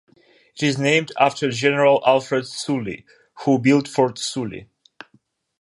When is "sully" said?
2.47-3.05, 4.17-4.67